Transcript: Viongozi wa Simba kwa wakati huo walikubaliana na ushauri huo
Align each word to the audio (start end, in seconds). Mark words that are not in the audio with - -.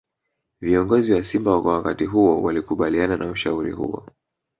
Viongozi 0.61 1.13
wa 1.13 1.23
Simba 1.23 1.61
kwa 1.61 1.73
wakati 1.73 2.05
huo 2.05 2.41
walikubaliana 2.41 3.17
na 3.17 3.25
ushauri 3.31 3.71
huo 3.71 4.07